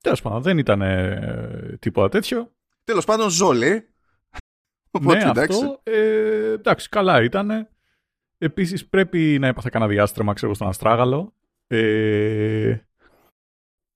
Τέλος 0.00 0.22
πάντων, 0.22 0.42
δεν 0.42 0.58
ήταν 0.58 0.82
ε, 0.82 1.76
τίποτα 1.78 2.08
τέτοιο. 2.08 2.52
Τέλος 2.84 3.04
πάντων, 3.04 3.28
ζόλε. 3.28 3.84
Οπότε, 4.90 5.24
ναι, 5.24 5.30
εντάξει. 5.30 5.58
αυτό. 5.58 5.80
Ε, 5.82 6.52
εντάξει, 6.52 6.88
καλά 6.88 7.22
ήταν. 7.22 7.68
Επίσης 8.44 8.88
πρέπει 8.88 9.38
να 9.40 9.46
έπαθα 9.46 9.68
κανένα 9.68 9.90
διάστρεμα, 9.90 10.32
ξέρω, 10.32 10.54
στον 10.54 10.68
Αστράγαλο. 10.68 11.34
Ε, 11.66 12.78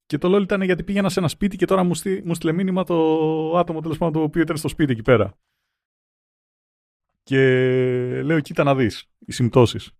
και 0.06 0.18
το 0.18 0.28
λόγο 0.28 0.42
ήταν 0.42 0.62
γιατί 0.62 0.82
πήγαινα 0.82 1.08
σε 1.08 1.18
ένα 1.18 1.28
σπίτι 1.28 1.56
και 1.56 1.66
τώρα 1.66 1.82
μου, 1.82 1.94
στείλε 1.94 2.22
μου 2.24 2.34
στείλε 2.34 2.52
μήνυμα 2.52 2.84
το 2.84 2.94
άτομο 3.58 3.80
τέλος 3.80 3.98
πάντων 3.98 4.12
το 4.12 4.22
οποίο 4.22 4.42
ήταν 4.42 4.56
στο 4.56 4.68
σπίτι 4.68 4.92
εκεί 4.92 5.02
πέρα. 5.02 5.38
Και 7.22 7.38
λέω, 8.22 8.40
κοίτα 8.40 8.64
να 8.64 8.74
δεις, 8.74 9.10
οι 9.18 9.32
συμπτώσεις. 9.32 9.92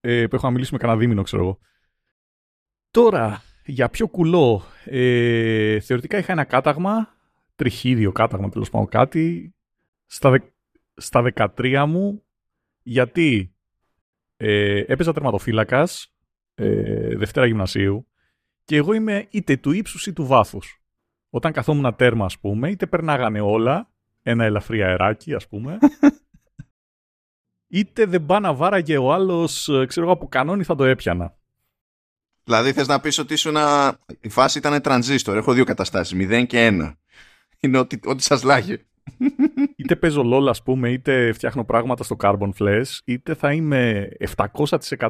Ε, 0.00 0.26
που 0.26 0.34
έχω 0.34 0.46
να 0.46 0.52
μιλήσουμε 0.52 0.78
κανένα 0.78 0.98
δίμηνο, 0.98 1.22
ξέρω 1.22 1.42
εγώ. 1.42 1.58
Τώρα, 2.90 3.42
για 3.64 3.88
πιο 3.88 4.08
κουλό, 4.08 4.62
ε, 4.84 5.80
θεωρητικά 5.80 6.18
είχα 6.18 6.32
ένα 6.32 6.44
κάταγμα, 6.44 7.16
τριχίδιο 7.54 8.12
κάταγμα 8.12 8.48
τέλος 8.48 8.70
πάντων 8.70 8.88
κάτι, 8.88 9.54
στα, 10.06 10.52
στα 10.94 11.32
13 11.34 11.84
μου 11.88 12.22
γιατί 12.82 13.54
ε, 14.36 14.84
έπαιζα 14.86 15.12
τερματοφύλακας 15.12 16.14
ε, 16.54 17.16
Δευτέρα 17.16 17.46
Γυμνασίου 17.46 18.06
και 18.64 18.76
εγώ 18.76 18.92
είμαι 18.92 19.26
είτε 19.30 19.56
του 19.56 19.72
ύψους 19.72 20.06
ή 20.06 20.12
του 20.12 20.26
βάθους. 20.26 20.82
Όταν 21.30 21.52
καθόμουν 21.52 21.96
τέρμα, 21.96 22.24
ας 22.24 22.38
πούμε, 22.38 22.70
είτε 22.70 22.86
περνάγανε 22.86 23.40
όλα, 23.40 23.90
ένα 24.22 24.44
ελαφρύ 24.44 24.82
αεράκι, 24.82 25.34
ας 25.34 25.48
πούμε, 25.48 25.78
είτε 27.68 28.04
δεν 28.04 28.26
πάνε 28.26 28.52
βάραγε 28.52 28.98
ο 28.98 29.12
άλλος, 29.12 29.68
ε, 29.68 29.86
ξέρω 29.86 30.06
εγώ, 30.06 30.14
από 30.14 30.28
κανόνι 30.28 30.64
θα 30.64 30.74
το 30.74 30.84
έπιανα. 30.84 31.36
Δηλαδή 32.44 32.72
θες 32.72 32.86
να 32.86 33.00
πεις 33.00 33.18
ότι 33.18 33.32
ήσουν 33.32 33.56
η 34.20 34.28
φάση 34.28 34.58
ήταν 34.58 34.80
τρανζίστορ. 34.80 35.36
Έχω 35.36 35.52
δύο 35.52 35.64
καταστάσεις, 35.64 36.18
0 36.18 36.46
και 36.46 36.66
1. 36.66 36.96
Είναι 37.60 37.78
ό,τι, 37.78 37.98
ό,τι 38.04 38.22
σας 38.22 38.42
λάγει. 38.42 38.78
Είτε 39.18 39.72
είτε 39.76 39.96
παίζω 39.96 40.22
LOL 40.24 40.46
ας 40.48 40.62
πούμε, 40.62 40.90
είτε 40.90 41.32
φτιάχνω 41.32 41.64
πράγματα 41.64 42.04
στο 42.04 42.16
Carbon 42.20 42.50
Flash, 42.58 42.98
είτε 43.04 43.34
θα 43.34 43.52
είμαι 43.52 44.08
700% 44.36 45.08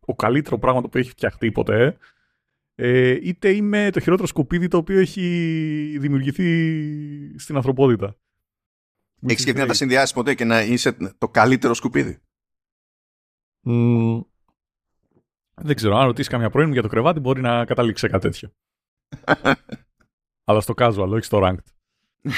ο 0.00 0.14
καλύτερο 0.16 0.58
πράγμα 0.58 0.80
το 0.80 0.86
οποίο 0.86 1.00
έχει 1.00 1.10
φτιαχτεί 1.10 1.52
ποτέ, 1.52 1.96
ε, 2.74 3.18
είτε 3.22 3.50
είμαι 3.50 3.90
το 3.90 4.00
χειρότερο 4.00 4.28
σκουπίδι 4.28 4.68
το 4.68 4.76
οποίο 4.76 4.98
έχει 4.98 5.96
δημιουργηθεί 5.98 7.38
στην 7.38 7.56
ανθρωπότητα. 7.56 8.16
Έχεις 9.22 9.42
σκεφτεί 9.42 9.60
να 9.60 9.66
τα 9.66 9.74
συνδυάσει 9.74 10.14
ποτέ 10.14 10.34
και 10.34 10.44
να 10.44 10.62
είσαι 10.62 10.96
το 11.18 11.28
καλύτερο 11.28 11.74
σκουπίδι; 11.74 12.18
Mm, 13.66 14.24
δεν 15.54 15.76
ξέρω. 15.76 15.96
Αν 15.96 16.06
ρωτήσεις 16.06 16.30
καμιά 16.30 16.50
πρώην 16.50 16.66
μου 16.66 16.72
για 16.72 16.82
το 16.82 16.88
κρεβάτι, 16.88 17.20
μπορεί 17.20 17.40
να 17.40 17.64
καταλήξει 17.64 18.08
κάτι 18.08 18.30
τέτοιο. 18.30 18.52
Αλλά 20.44 20.60
στο 20.60 20.74
casual, 20.76 21.08
όχι 21.08 21.24
στο 21.24 21.40
ranked. 21.42 21.79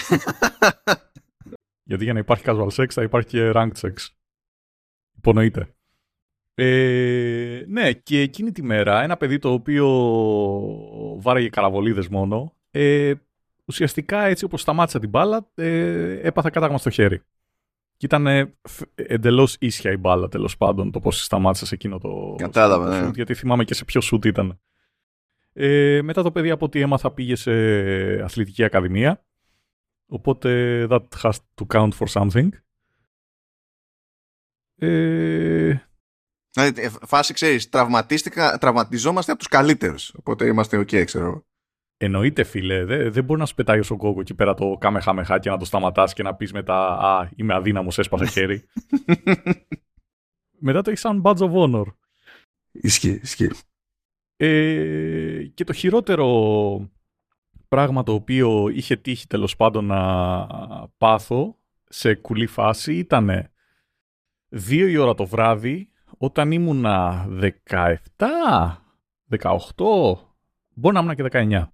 Γιατί 1.85 2.05
για 2.05 2.13
να 2.13 2.19
υπάρχει 2.19 2.45
casual 2.47 2.69
sex 2.69 2.87
θα 2.89 3.03
υπάρχει 3.03 3.29
και 3.29 3.51
ranked 3.55 3.81
sex. 3.81 3.93
Υπονοείται. 5.17 5.75
Ε, 6.55 7.65
ναι, 7.67 7.93
και 7.93 8.21
εκείνη 8.21 8.53
τη 8.53 8.63
μέρα 8.63 9.03
ένα 9.03 9.17
παιδί 9.17 9.39
το 9.39 9.53
οποίο 9.53 9.87
βάραγε 11.19 11.49
καραβολίδες 11.49 12.09
μόνο, 12.09 12.55
ε, 12.71 13.13
ουσιαστικά 13.65 14.25
έτσι 14.25 14.45
όπως 14.45 14.61
σταμάτησα 14.61 14.99
την 14.99 15.09
μπάλα, 15.09 15.51
ε, 15.55 16.21
έπαθα 16.23 16.51
κάταγμα 16.51 16.79
στο 16.79 16.91
χέρι. 16.91 17.23
Και 17.97 18.07
ήταν 18.07 18.55
εντελώς 18.95 19.57
ίσια 19.61 19.93
η 19.93 19.97
μπάλα 19.97 20.29
τέλος 20.29 20.57
πάντων 20.57 20.91
το 20.91 21.01
πώς 21.01 21.25
σταμάτησε 21.25 21.67
σε 21.67 21.75
εκείνο 21.75 21.99
το. 21.99 22.35
Κατάλαβα, 22.39 23.01
ναι. 23.01 23.11
Γιατί 23.15 23.35
θυμάμαι 23.35 23.65
και 23.65 23.75
σε 23.75 23.85
ποιο 23.85 24.01
σουτ 24.01 24.25
ήταν. 24.25 24.61
Ε, 25.53 26.01
μετά 26.03 26.23
το 26.23 26.33
παιδί 26.33 26.51
από 26.51 26.65
ό,τι 26.65 26.81
έμαθα 26.81 27.13
πήγε 27.13 27.35
σε 27.35 27.53
αθλητική 28.23 28.65
ακαδημία. 28.65 29.25
Οπότε 30.13 30.87
that 30.91 31.07
has 31.23 31.33
to 31.55 31.67
count 31.67 31.93
for 31.93 32.07
something. 32.07 32.49
Ε... 34.75 35.79
Δηλαδή, 36.51 36.89
φάση 37.07 37.35
ξέρεις, 37.35 37.69
τραυματιζόμαστε 38.59 39.31
από 39.31 39.41
τους 39.41 39.49
καλύτερους. 39.49 40.15
Οπότε 40.15 40.47
είμαστε 40.47 40.79
ok, 40.79 41.05
ξέρω. 41.05 41.47
Εννοείται, 41.97 42.45
φίλε. 42.45 42.85
Δεν, 42.85 43.13
δεν 43.13 43.25
μπορεί 43.25 43.41
να 43.41 43.47
σου 43.47 43.55
πετάει 43.55 43.79
ο 43.79 43.83
Σοκόκο 43.83 44.21
εκεί 44.21 44.35
πέρα 44.35 44.55
το 44.55 44.77
κάμε 44.81 45.01
χαμεχά 45.01 45.39
και 45.39 45.51
να 45.51 45.57
το 45.57 45.65
σταματάς 45.65 46.13
και 46.13 46.23
να 46.23 46.35
πεις 46.35 46.53
μετά 46.53 46.99
Α, 46.99 47.29
είμαι 47.37 47.55
αδύναμος, 47.55 47.99
έσπασα 47.99 48.27
χέρι. 48.27 48.65
μετά 50.67 50.83
το 50.83 50.91
έχεις 50.91 51.03
σαν 51.03 51.23
badge 51.25 51.39
of 51.39 51.53
honor. 51.53 51.87
Ισχύει, 52.71 53.21
ισχύει. 53.23 53.51
Ε, 54.37 55.45
και 55.55 55.65
το 55.65 55.73
χειρότερο 55.73 56.27
πράγμα 57.73 58.03
το 58.03 58.13
οποίο 58.13 58.69
είχε 58.69 58.97
τύχει 58.97 59.27
τέλος 59.27 59.57
πάντων 59.57 59.85
να 59.85 60.47
πάθω 60.99 61.59
σε 61.89 62.15
κουλή 62.15 62.47
φάση 62.47 62.95
ήταν 62.95 63.51
δύο 64.49 64.87
η 64.87 64.97
ώρα 64.97 65.15
το 65.15 65.27
βράδυ 65.27 65.91
όταν 66.19 66.51
ήμουνα 66.51 67.27
17, 67.41 67.51
18, 69.39 69.57
μπορεί 70.75 70.95
να 70.95 71.01
ήμουν 71.01 71.15
και 71.15 71.25
19. 71.31 71.65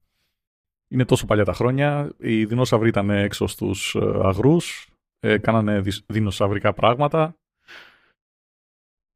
Είναι 0.88 1.04
τόσο 1.04 1.26
παλιά 1.26 1.44
τα 1.44 1.52
χρόνια. 1.52 2.10
Οι 2.18 2.44
δεινόσαυροι 2.44 2.88
ήταν 2.88 3.10
έξω 3.10 3.46
στους 3.46 3.94
ε, 3.94 4.20
αγρούς. 4.22 4.88
Ε, 5.20 5.38
κάνανε 5.38 5.82
δεινοσαυρικά 6.06 6.72
πράγματα. 6.72 7.36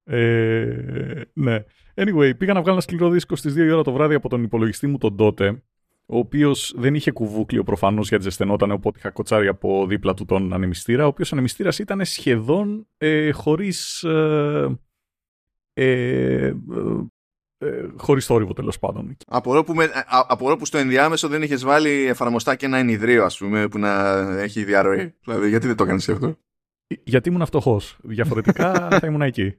Ε, 0.05 1.23
ναι. 1.33 1.65
Anyway, 1.95 2.39
πήγα 2.39 2.53
να 2.53 2.61
βγάλω 2.61 2.73
ένα 2.73 2.81
σκληρό 2.81 3.11
δίσκο 3.11 3.37
στις 3.37 3.55
2 3.57 3.71
ώρα 3.73 3.83
το 3.83 3.93
βράδυ 3.93 4.15
από 4.15 4.29
τον 4.29 4.43
υπολογιστή 4.43 4.87
μου 4.87 4.99
τον 4.99 5.17
τότε, 5.17 5.62
ο 6.06 6.18
οποίος 6.18 6.75
δεν 6.76 6.94
είχε 6.94 7.11
κουβούκλιο 7.11 7.62
προφανώς 7.62 8.09
γιατί 8.09 8.25
ζεσθενόταν, 8.25 8.71
οπότε 8.71 8.99
είχα 8.99 9.11
κοτσάρει 9.11 9.47
από 9.47 9.87
δίπλα 9.87 10.14
του 10.14 10.25
τον 10.25 10.52
ανεμιστήρα, 10.52 11.04
ο 11.04 11.09
οποίος 11.09 11.32
ανεμιστήρας 11.32 11.78
ήταν 11.78 12.04
σχεδόν 12.04 12.87
ε, 12.99 13.30
χωρίς. 13.30 14.02
Ε, 14.02 14.78
ε, 15.73 16.54
ε, 17.62 17.88
χωρίς 17.97 18.26
θόρυβο 18.26 18.52
τέλος 18.52 18.78
πάντων. 18.78 19.16
Απορώ 19.26 19.64
που, 19.64 19.75
με, 19.75 19.90
απορώ 20.06 20.56
που 20.56 20.64
στο 20.64 20.78
ενδιάμεσο 20.78 21.28
δεν 21.28 21.42
είχες 21.42 21.64
βάλει 21.64 21.90
εφαρμοστά 21.90 22.56
και 22.56 22.66
ένα 22.66 22.78
ενιδρίο, 22.78 23.25
ας 23.25 23.38
πούμε, 23.38 23.68
που 23.68 23.78
να 23.78 24.18
έχει 24.40 24.64
διαρροή; 24.64 25.14
Δηλαδή, 25.25 25.49
γιατί 25.49 25.66
δεν 25.66 25.76
το 25.76 25.85
έκανε 25.85 26.02
αυτό; 26.09 26.38
Ε, 26.87 26.94
γιατί 27.04 27.28
ήμουν 27.28 27.47
φτωχός. 27.47 27.99
Διαφορετικά 28.02 28.88
θα 29.00 29.06
ήμουν 29.06 29.23
εκεί. 29.23 29.56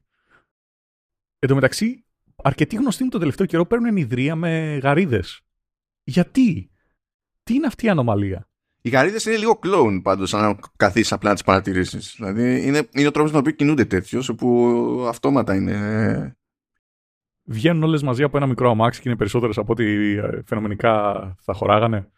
Εν 1.40 1.50
τω 1.50 1.56
μεταξύ, 1.56 2.06
αρκετοί 2.36 2.76
γνωστοί 2.76 3.04
μου 3.04 3.10
τον 3.10 3.20
τελευταίο 3.20 3.46
καιρό 3.46 3.66
παίρνουν 3.66 3.88
ενιδρία 3.88 4.36
με 4.36 4.80
γαρίδες. 4.84 5.42
Γιατί; 6.04 6.72
Τι 7.44 7.54
είναι 7.54 7.68
αυτή 7.68 7.86
η 7.86 7.90
ανομαλία; 7.90 8.50
Οι 8.82 8.90
γαρίδες 8.90 9.26
είναι 9.26 9.38
λίγο 9.38 9.56
κλόουν 9.56 10.02
πάντως, 10.02 10.34
αν 10.34 10.60
καθίσεις 10.76 11.12
απλά 11.12 11.30
να 11.30 11.36
τις 11.36 11.44
παρατηρήσεις. 11.44 12.14
Δηλαδή, 12.18 12.66
είναι, 12.66 12.90
είναι 12.94 13.08
ο 13.08 13.12
τρόπος 13.12 13.32
με 13.32 13.38
τον 13.38 13.40
οποίο 13.40 13.52
κινούνται 13.52 13.86
τέτοιο, 13.86 14.24
όπου 14.32 15.06
αυτόματα 15.08 15.56
είναι 15.56 16.38
βγαίνουν 17.46 17.84
όλες 17.84 18.04
μαζί 18.04 18.24
από 18.24 18.38
ένα 18.38 18.48
μικρό 18.48 18.70
αμάξι 18.70 19.02
και 19.02 19.10
είναι 19.10 19.18
περισσότερες 19.18 19.58
από 19.58 19.72
ό,τι 19.72 19.84
ε, 20.18 20.42
φαινομενικά 20.46 21.36
θα 21.40 21.54
χωράγανε; 21.54 22.12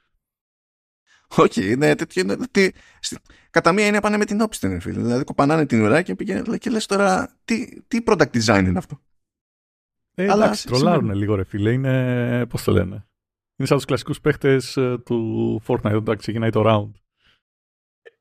Όχι, 1.36 1.72
είναι 1.72 1.96
τέτοιο. 1.96 2.22
Είναι, 2.22 2.38
τι, 2.52 2.70
κατά 3.50 3.72
μία 3.72 3.88
είναι 3.88 4.02
πάνε 4.02 4.18
με 4.18 4.26
την 4.26 4.42
όψη, 4.42 4.80
φίλε. 4.80 5.02
Δηλαδή 5.02 5.24
κοπανάνε 5.24 5.66
την 5.66 5.82
ουρά 5.82 6.02
και, 6.02 6.16
πήγαινε, 6.16 6.58
και 6.58 6.70
λες 6.70 6.86
τώρα 6.86 7.36
τι, 7.46 7.82
τι 7.82 8.00
product 8.06 8.32
design 8.32 8.64
είναι 8.68 8.78
αυτό; 8.78 9.02
Ε, 10.16 10.30
Αλλά 10.30 10.46
εντάξει, 10.46 10.68
τρολάρουν 10.68 11.12
λίγο 11.12 11.36
ρε 11.36 11.44
φίλε. 11.44 11.72
Είναι, 11.72 12.46
πώς 12.46 12.64
το 12.64 12.72
λένε. 12.72 13.08
Είναι 13.58 13.68
σαν 13.68 13.78
τους 13.78 13.86
κλασικούς 13.86 14.22
παίχτες 14.22 14.78
ε, 14.78 14.98
του 15.06 15.62
Fortnite 15.68 15.96
όταν 15.96 16.18
ξεκινάει 16.18 16.50
το 16.50 16.64
round. 16.66 16.92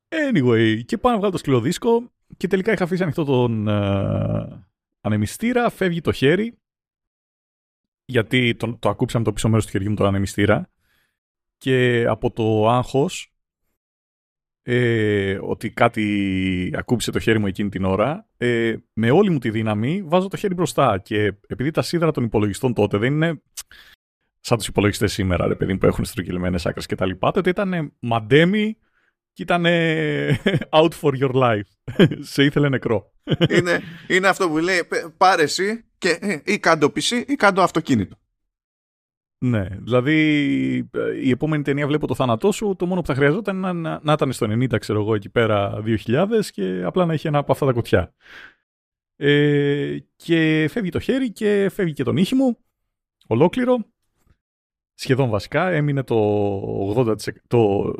Anyway, 0.08 0.84
και 0.84 0.98
πάω 0.98 1.12
να 1.12 1.18
βγάλω 1.18 1.32
το 1.32 1.38
σκληρό 1.38 1.60
δίσκο 1.60 2.12
και 2.36 2.46
τελικά 2.46 2.72
είχα 2.72 2.84
αφήσει 2.84 3.02
ανοιχτό 3.02 3.24
τον 3.24 3.66
uh, 3.68 4.62
ανεμιστήρα, 5.00 5.70
φεύγει 5.70 6.00
το 6.00 6.12
χέρι. 6.12 6.58
Γιατί 8.04 8.54
το, 8.54 8.76
το 8.78 8.88
ακούψαμε 8.88 9.24
το 9.24 9.32
πίσω 9.32 9.48
μέρος 9.48 9.64
του 9.64 9.70
χεριού 9.70 9.88
μου 9.90 9.96
τον 9.96 10.06
ανεμιστήρα. 10.06 10.70
Και 11.56 12.06
από 12.08 12.30
το 12.30 12.68
άγχος 12.68 13.34
ε, 14.62 15.38
ότι 15.42 15.70
κάτι 15.70 16.70
ακούμπησε 16.74 17.10
το 17.10 17.18
χέρι 17.18 17.38
μου 17.38 17.46
εκείνη 17.46 17.68
την 17.68 17.84
ώρα, 17.84 18.28
ε, 18.36 18.76
με 18.92 19.10
όλη 19.10 19.30
μου 19.30 19.38
τη 19.38 19.50
δύναμη 19.50 20.02
βάζω 20.02 20.28
το 20.28 20.36
χέρι 20.36 20.54
μπροστά. 20.54 20.98
Και 20.98 21.24
επειδή 21.46 21.70
τα 21.70 21.82
σίδερα 21.82 22.10
των 22.10 22.24
υπολογιστών 22.24 22.74
τότε 22.74 22.98
δεν 22.98 23.12
είναι 23.12 23.42
σαν 24.46 24.58
τους 24.58 24.66
υπολογιστές 24.66 25.12
σήμερα, 25.12 25.46
ρε 25.46 25.54
παιδί 25.54 25.78
που 25.78 25.86
έχουν 25.86 26.04
στρογγυλμένες 26.04 26.66
άκρες 26.66 26.86
και 26.86 26.94
τα 26.94 27.06
λοιπά, 27.06 27.30
τότε 27.30 27.50
ήταν 27.50 27.92
μαντέμι 28.00 28.76
και 29.32 29.42
ήταν 29.42 29.64
out 30.80 30.90
for 31.00 31.12
your 31.20 31.32
life. 31.32 31.94
Σε 32.32 32.44
ήθελε 32.44 32.68
νεκρό. 32.68 33.12
είναι, 33.56 33.80
είναι 34.08 34.28
αυτό 34.28 34.48
που 34.48 34.58
λέει 34.58 34.80
πάρε 35.16 35.42
εσύ 35.42 35.84
και 35.98 36.18
ε, 36.20 36.40
ή 36.44 36.58
κάντο 36.58 36.86
PC 36.86 37.24
ή 37.26 37.34
κάντο 37.34 37.62
αυτοκίνητο. 37.62 38.16
Ναι, 39.38 39.68
δηλαδή 39.68 40.18
η 41.22 41.30
επόμενη 41.30 41.62
ταινία 41.62 41.86
βλέπω 41.86 42.06
το 42.06 42.14
θάνατό 42.14 42.52
σου, 42.52 42.74
το 42.78 42.86
μόνο 42.86 43.00
που 43.00 43.06
θα 43.06 43.14
χρειαζόταν 43.14 43.56
να, 43.56 43.72
να, 43.72 44.00
να 44.02 44.12
ήταν 44.12 44.32
στο 44.32 44.46
90 44.46 44.78
ξέρω 44.78 45.00
εγώ 45.00 45.14
εκεί 45.14 45.28
πέρα 45.28 45.82
2000 46.06 46.26
και 46.52 46.82
απλά 46.84 47.06
να 47.06 47.14
είχε 47.14 47.28
ένα 47.28 47.38
από 47.38 47.52
αυτά 47.52 47.66
τα 47.66 47.72
κουτιά. 47.72 48.14
Ε, 49.16 49.96
και 50.16 50.66
φεύγει 50.70 50.90
το 50.90 51.00
χέρι 51.00 51.32
και 51.32 51.68
φεύγει 51.72 51.92
και 51.92 52.04
τον 52.04 52.16
ήχη 52.16 52.34
μου 52.34 52.58
ολόκληρο 53.26 53.93
σχεδόν 54.94 55.28
βασικά 55.28 55.70
έμεινε 55.70 56.02
το, 56.02 56.94
80%, 56.96 57.16
το 57.46 57.92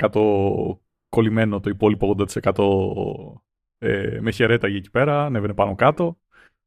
20% 0.00 0.78
κολλημένο 1.08 1.60
το 1.60 1.70
υπόλοιπο 1.70 2.16
80% 2.18 3.40
ε, 3.78 4.18
με 4.20 4.30
χαιρέταγε 4.30 4.76
εκεί 4.76 4.90
πέρα, 4.90 5.24
ανέβαινε 5.24 5.54
πάνω 5.54 5.74
κάτω 5.74 6.18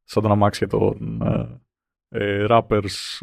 σαν 0.04 0.22
τον 0.22 0.32
αμάξια 0.32 0.66
των 0.66 1.22
ε, 1.22 1.60
ε, 2.08 2.46
rappers 2.48 3.18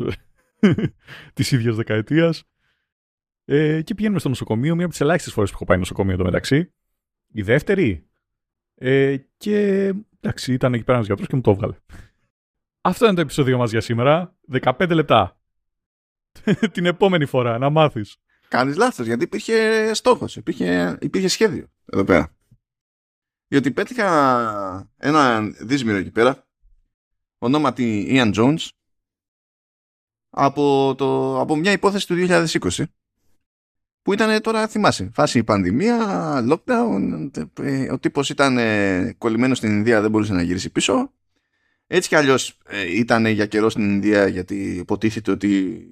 της 1.33 1.51
ίδιας 1.51 1.75
δεκαετίας. 1.75 2.43
Ε, 3.45 3.81
και 3.81 3.93
πηγαίνουμε 3.93 4.19
στο 4.19 4.29
νοσοκομείο, 4.29 4.75
μία 4.75 4.83
από 4.83 4.93
τις 4.93 5.01
ελάχιστες 5.01 5.33
φορές 5.33 5.49
που 5.49 5.55
έχω 5.55 5.65
πάει 5.65 5.77
νοσοκομείο 5.77 6.17
το 6.17 6.23
μεταξύ 6.23 6.73
η 7.33 7.41
δεύτερη 7.41 8.07
ε, 8.75 9.17
και 9.37 9.85
εντάξει 10.19 10.53
ήταν 10.53 10.73
εκεί 10.73 10.83
πέρα 10.83 10.93
ένας 10.97 11.07
γιατρός 11.07 11.27
και 11.27 11.35
μου 11.35 11.41
το 11.41 11.51
έβγαλε. 11.51 11.75
Αυτό 12.81 13.05
είναι 13.05 13.15
το 13.15 13.21
επεισόδιο 13.21 13.57
μας 13.57 13.71
για 13.71 13.81
σήμερα. 13.81 14.35
15 14.61 14.89
λεπτά 14.93 15.37
την 16.73 16.85
επόμενη 16.85 17.25
φορά, 17.25 17.57
να 17.57 17.69
μάθεις. 17.69 18.17
Κάνεις 18.47 18.77
λάθος, 18.77 19.05
γιατί 19.05 19.23
υπήρχε 19.23 19.91
στόχος, 19.93 20.35
υπήρχε, 20.35 20.97
υπήρχε 21.01 21.27
σχέδιο 21.27 21.67
εδώ 21.85 22.03
πέρα. 22.03 22.35
Γιατί 23.47 23.71
πέτυχα 23.71 24.91
ένα 24.97 25.41
δύσμηρο 25.41 25.97
εκεί 25.97 26.11
πέρα, 26.11 26.47
ονόματι 27.37 28.07
Ian 28.09 28.33
Jones, 28.35 28.67
από, 30.29 30.95
το, 30.97 31.39
από 31.39 31.55
μια 31.55 31.71
υπόθεση 31.71 32.07
του 32.07 32.15
2020, 32.17 32.83
που 34.01 34.13
ήταν 34.13 34.41
τώρα, 34.41 34.67
θυμάσαι, 34.67 35.09
φάση 35.13 35.43
πανδημία, 35.43 35.97
lockdown, 36.49 37.29
ο 37.91 37.99
τύπος 37.99 38.29
ήταν 38.29 38.57
ε, 38.57 39.15
κολλημένος 39.17 39.57
στην 39.57 39.71
Ινδία, 39.71 40.01
δεν 40.01 40.09
μπορούσε 40.11 40.33
να 40.33 40.41
γυρίσει 40.41 40.69
πίσω. 40.69 41.13
Έτσι 41.87 42.09
κι 42.09 42.15
αλλιώς 42.15 42.57
ε, 42.65 42.97
ήταν 42.97 43.25
για 43.25 43.45
καιρό 43.45 43.69
στην 43.69 43.83
Ινδία 43.83 44.27
γιατί 44.27 44.75
υποτίθεται 44.75 45.31
ότι 45.31 45.87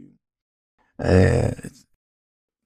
ε, 1.02 1.52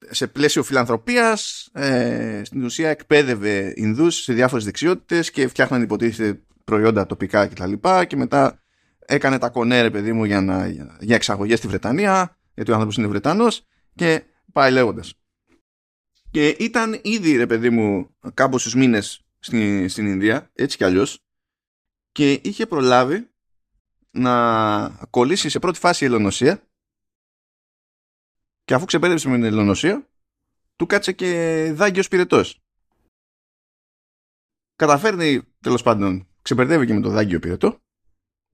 σε 0.09 0.27
πλαίσιο 0.27 0.63
φιλανθρωπίας 0.63 1.69
ε, 1.73 2.41
στην 2.45 2.63
ουσία 2.63 2.89
εκπαίδευε 2.89 3.73
Ινδούς 3.75 4.15
σε 4.15 4.33
διάφορες 4.33 4.65
δεξιότητες 4.65 5.31
και 5.31 5.47
φτιάχναν 5.47 5.81
υποτίθεται 5.81 6.41
προϊόντα 6.63 7.05
τοπικά 7.05 7.47
κτλ. 7.47 7.73
Και, 7.73 8.05
και 8.07 8.15
μετά 8.15 8.63
έκανε 8.99 9.37
τα 9.37 9.49
κονέρε 9.49 9.89
παιδί 9.89 10.13
μου 10.13 10.23
για, 10.23 10.41
να, 10.41 10.67
για 10.99 11.15
εξαγωγές 11.15 11.57
στη 11.57 11.67
Βρετανία 11.67 12.37
γιατί 12.53 12.71
ο 12.71 12.73
άνθρωπος 12.73 12.97
είναι 12.97 13.07
Βρετανός 13.07 13.65
και 13.95 14.23
πάει 14.51 14.71
λέγοντας. 14.71 15.13
Και 16.31 16.47
ήταν 16.47 16.99
ήδη 17.03 17.35
ρε 17.35 17.47
παιδί 17.47 17.69
μου 17.69 18.15
κάμποσους 18.33 18.75
μήνες 18.75 19.25
στην, 19.39 19.89
στην 19.89 20.07
Ινδία 20.07 20.49
έτσι 20.53 20.77
κι 20.77 20.83
αλλιώς 20.83 21.19
και 22.11 22.31
είχε 22.31 22.65
προλάβει 22.65 23.29
να 24.11 25.07
κολλήσει 25.09 25.49
σε 25.49 25.59
πρώτη 25.59 25.79
φάση 25.79 26.03
η 26.03 26.07
ελονοσία 26.07 26.64
και 28.65 28.73
αφού 28.73 28.85
ξεπέρασε 28.85 29.29
με 29.29 29.35
την 29.35 29.43
ελονοσία 29.43 30.09
του 30.75 30.85
κάτσε 30.85 31.11
και 31.11 31.71
δάγκιος 31.75 32.07
πυρετός. 32.07 32.59
Καταφέρνει 34.75 35.41
τέλος 35.59 35.83
πάντων, 35.83 36.27
ξεπερδεύει 36.41 36.85
και 36.85 36.93
με 36.93 37.01
το 37.01 37.09
δάγκιο 37.09 37.39
πυρετό 37.39 37.79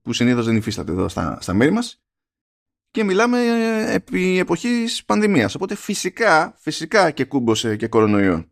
που 0.01 0.13
συνήθως 0.13 0.46
δεν 0.46 0.56
υφίσταται 0.56 0.91
εδώ 0.91 1.08
στα, 1.08 1.41
στα 1.41 1.53
μέρη 1.53 1.72
μας 1.72 2.01
και 2.91 3.03
μιλάμε 3.03 3.39
επί 3.94 4.38
εποχής 4.38 5.06
πανδημίας. 5.06 5.56
Οπότε 5.56 5.75
φυσικά, 5.75 6.56
φυσικά 6.58 7.12
και 7.12 7.25
κούμπωσε 7.25 7.75
και 7.75 7.88
κορονοϊό. 7.88 8.51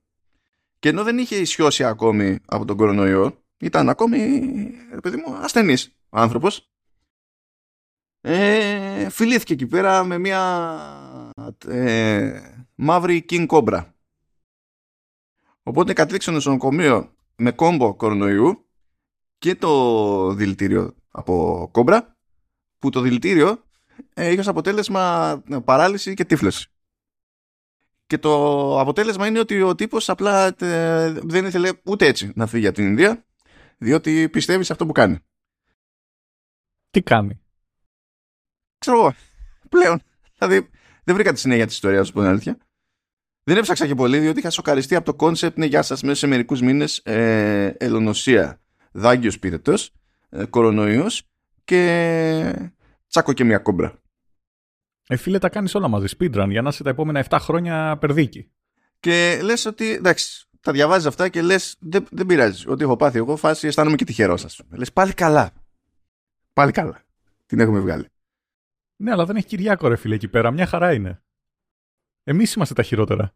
Και 0.80 0.90
ενώ 0.90 1.04
δεν 1.04 1.18
είχε 1.18 1.36
ισιώσει 1.36 1.84
ακόμη 1.84 2.40
από 2.46 2.66
τον 2.66 2.78
κορονοϊό, 2.78 3.44
ήταν 3.58 3.90
ακόμη, 3.90 4.18
παιδί 5.02 5.18
μου, 5.18 5.36
ασθενής 5.36 5.96
ο 6.10 6.20
άνθρωπος. 6.20 6.72
Ε, 8.22 9.10
φιλήθηκε 9.10 9.54
εκεί 9.54 9.68
πέρα 9.68 10.04
με 10.04 10.18
μια 10.18 10.42
ε, 11.68 12.42
μαύρη 12.76 13.26
King 13.30 13.48
Cobra. 13.48 13.86
Οπότε 15.64 15.94
κατέληξε 15.94 16.32
στο 16.32 16.32
νοσοκομείο 16.32 17.14
με 17.36 17.52
κόμπο 17.52 17.96
κορονοϊού 17.96 18.70
και 19.38 19.56
το 19.56 20.34
δηλητήριο 20.34 20.96
από 21.10 21.68
κόμπρα 21.72 22.18
που 22.80 22.90
το 22.90 23.02
δηλητήριο 23.02 23.64
ε, 24.14 24.30
είχε 24.30 24.40
ως 24.40 24.48
αποτέλεσμα 24.48 25.32
ε, 25.50 25.58
παράλυση 25.60 26.14
και 26.14 26.26
τύφλωση. 26.26 26.72
Και 28.08 28.18
το 28.18 28.80
αποτέλεσμα 28.80 29.28
είναι 29.28 29.40
ότι 29.40 29.62
ο 29.62 29.76
τύπος 29.76 30.10
απλά 30.10 30.56
ε, 30.60 31.12
δεν 31.12 31.46
ήθελε 31.46 31.72
ούτε 31.84 32.06
έτσι 32.06 32.32
να 32.36 32.48
φύγει 32.48 32.68
από 32.68 32.76
την 32.76 32.86
Ινδία 32.86 33.26
διότι 33.78 34.30
πιστεύει 34.30 34.64
σε 34.64 34.72
αυτό 34.72 34.86
που 34.86 34.92
κάνει. 34.92 35.20
Τι 36.90 37.02
κάνει; 37.02 37.42
Ξέρω 38.80 38.98
εγώ. 38.98 39.14
Πλέον. 39.70 40.02
Δηλαδή 40.38 40.70
δεν 41.04 41.16
βρήκα 41.16 41.34
τη 41.34 41.40
συνέχεια 41.40 41.66
της 41.66 41.74
ιστορίας, 41.74 42.08
σου 42.08 42.14
πω 42.14 42.20
την 42.20 42.30
αλήθεια. 42.30 42.58
Δεν 43.44 43.58
έψαξα 43.58 43.88
και 43.88 43.96
πολύ, 43.96 44.20
διότι 44.20 44.40
είχα 44.40 44.50
σοκαριστεί 44.50 44.96
από 44.96 45.06
το 45.06 45.14
κόνσεπτ. 45.14 45.58
Ναι, 45.58 45.66
γεια 45.66 45.82
σας, 45.82 46.02
μέσα 46.02 46.16
σε 46.16 46.28
μερικούς 46.28 46.62
μήνες 46.62 46.98
ε, 46.98 47.76
ελονοσία, 47.78 48.62
δάγκειος 48.92 49.40
πυρετός, 49.40 49.74
ε, 50.30 50.46
κορονοϊός 50.46 51.24
και 51.64 52.72
τσάκω 53.08 53.34
και 53.34 53.44
μια 53.44 53.58
κόμπρα. 53.58 54.02
Ε, 55.08 55.16
φίλε, 55.16 55.38
τα 55.38 55.50
κάνεις 55.50 55.76
όλα 55.76 55.88
μαζί. 55.88 56.16
Speedrun 56.20 56.48
για 56.50 56.62
να 56.62 56.70
είσαι 56.70 56.84
τα 56.84 56.90
επόμενα 56.90 57.26
7 57.30 57.38
χρόνια 57.40 57.98
περδίκη. 58.00 58.52
Και 59.00 59.40
λες 59.44 59.66
ότι 59.66 59.92
εντάξει, 59.92 60.48
τα 60.62 60.72
διαβάζεις 60.72 61.06
αυτά 61.06 61.30
και 61.30 61.42
λες, 61.42 61.76
δεν, 61.80 62.08
δεν 62.12 62.26
πειράζει. 62.26 62.70
Ό,τι 62.70 62.84
έχω 62.84 62.96
πάθει 62.96 63.18
εγώ, 63.18 63.36
φάση 63.36 63.68
αισθάνομαι 63.68 63.96
και 63.96 64.06
τυχερός, 64.06 64.46
ας 64.46 64.62
Λες 64.70 64.94
πάλι 64.94 65.14
καλά. 65.14 65.52
Πάλι 66.54 66.72
καλά. 66.72 67.04
Την 67.46 67.60
έχουμε 67.60 67.80
βγάλει. 67.80 68.08
Ναι, 69.02 69.12
αλλά 69.12 69.26
δεν 69.26 69.36
έχει 69.36 69.48
Κυριάκο, 69.48 69.88
ρε 69.88 69.96
φίλε, 69.96 70.16
εκεί 70.16 70.28
πέρα. 70.28 70.52
Μια 70.52 70.66
χαρά 70.66 70.94
είναι. 70.94 71.22
Εμείς 72.24 72.54
είμαστε 72.54 72.74
τα 72.74 72.84
χειρότερα. 72.84 73.34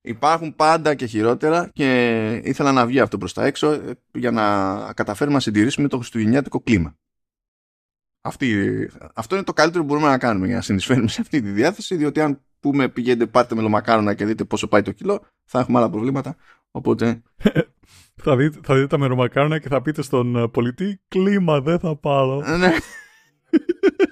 Υπάρχουν 0.00 0.54
πάντα 0.54 0.94
και 0.94 1.06
χειρότερα 1.06 1.70
και 1.72 2.30
ήθελα 2.44 2.72
να 2.72 2.86
βγει 2.86 3.00
αυτό 3.00 3.18
προς 3.18 3.32
τα 3.32 3.44
έξω 3.44 3.70
ε, 3.70 3.92
για 4.12 4.30
να 4.30 4.92
καταφέρουμε 4.92 5.36
να 5.36 5.42
συντηρήσουμε 5.42 5.88
το 5.88 5.96
χριστουγεννιάτικο 5.96 6.60
κλίμα. 6.60 6.96
Αυτή, 8.20 8.90
αυτό 9.14 9.34
είναι 9.34 9.44
το 9.44 9.52
καλύτερο 9.52 9.82
που 9.82 9.88
μπορούμε 9.88 10.08
να 10.08 10.18
κάνουμε 10.18 10.46
για 10.46 10.56
να 10.56 10.62
συνεισφέρουμε 10.62 11.08
σε 11.08 11.20
αυτή 11.20 11.40
τη 11.40 11.50
διάθεση, 11.50 11.96
διότι 11.96 12.20
αν 12.20 12.40
πούμε 12.60 12.88
πηγαίνετε 12.88 13.26
πάρτε 13.26 13.54
μελομακάρονα 13.54 14.14
και 14.14 14.24
δείτε 14.24 14.44
πόσο 14.44 14.68
πάει 14.68 14.82
το 14.82 14.92
κιλό, 14.92 15.24
θα 15.44 15.58
έχουμε 15.60 15.78
άλλα 15.78 15.90
προβλήματα. 15.90 16.36
Οπότε. 16.70 17.22
θα, 18.22 18.36
δείτε, 18.36 18.60
θα 18.62 18.74
δείτε 18.74 18.86
τα 18.86 18.98
μελομακάρονα 18.98 19.58
και 19.58 19.68
θα 19.68 19.82
πείτε 19.82 20.02
στον 20.02 20.50
πολιτή 20.50 21.00
κλίμα 21.08 21.60
δεν 21.60 21.78
θα 21.78 21.96
πάρω. 21.96 22.56
ναι. 22.58 22.72